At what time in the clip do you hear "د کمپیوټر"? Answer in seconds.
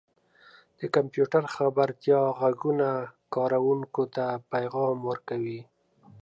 0.79-1.43